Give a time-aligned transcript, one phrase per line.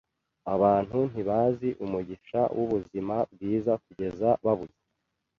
[0.53, 4.77] Abantu ntibazi umugisha wubuzima bwiza kugeza babuze.